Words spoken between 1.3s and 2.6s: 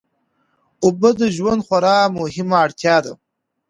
ژوند خورا مهمه